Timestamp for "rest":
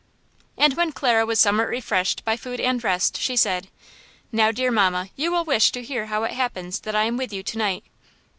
2.83-3.19